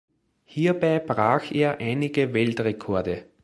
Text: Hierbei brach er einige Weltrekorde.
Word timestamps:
Hierbei 0.45 0.97
brach 0.97 1.51
er 1.51 1.77
einige 1.79 2.33
Weltrekorde. 2.33 3.27